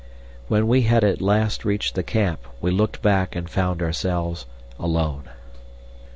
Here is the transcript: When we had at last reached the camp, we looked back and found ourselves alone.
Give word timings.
When 0.47 0.67
we 0.67 0.81
had 0.81 1.03
at 1.03 1.21
last 1.21 1.63
reached 1.63 1.93
the 1.93 2.01
camp, 2.01 2.47
we 2.59 2.71
looked 2.71 3.03
back 3.03 3.35
and 3.35 3.47
found 3.47 3.83
ourselves 3.83 4.47
alone. 4.79 5.25